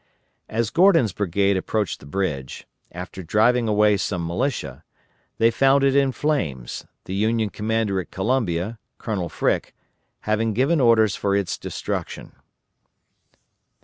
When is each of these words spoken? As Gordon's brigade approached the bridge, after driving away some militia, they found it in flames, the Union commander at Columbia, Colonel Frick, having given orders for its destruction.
As 0.49 0.71
Gordon's 0.71 1.13
brigade 1.13 1.57
approached 1.57 1.99
the 1.99 2.07
bridge, 2.07 2.65
after 2.91 3.21
driving 3.21 3.67
away 3.67 3.97
some 3.97 4.25
militia, 4.25 4.83
they 5.37 5.51
found 5.51 5.83
it 5.83 5.95
in 5.95 6.11
flames, 6.11 6.87
the 7.05 7.13
Union 7.13 7.51
commander 7.51 8.01
at 8.01 8.09
Columbia, 8.09 8.79
Colonel 8.97 9.29
Frick, 9.29 9.75
having 10.21 10.53
given 10.53 10.81
orders 10.81 11.15
for 11.15 11.35
its 11.35 11.55
destruction. 11.55 12.31